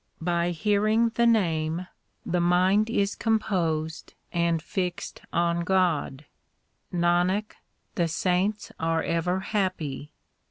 THE 0.19 0.23
JAPJI 0.25 0.25
201 0.25 0.33
By 0.47 0.51
hearing 0.57 1.09
the 1.13 1.27
Name 1.27 1.87
the 2.25 2.39
mind 2.41 2.89
is 2.89 3.13
composed 3.13 4.15
and 4.33 4.59
fixed 4.59 5.21
on 5.31 5.59
God. 5.59 6.25
1 6.89 7.03
Nanak, 7.03 7.51
the 7.93 8.07
saints 8.07 8.71
are 8.79 9.03
ever 9.03 9.41
happy. 9.41 10.11